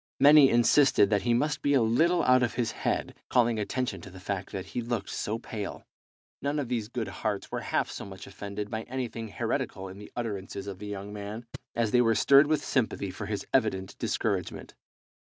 [0.19, 4.09] Many insisted that he must be a little out of his head, calling attention to
[4.09, 5.85] the fact that he looked so pale.
[6.41, 10.11] None of these good hearts were half so much offended by anything heretical in the
[10.15, 11.45] utterances of the young man
[11.75, 14.73] as they were stirred with sympathy for his evident discouragement.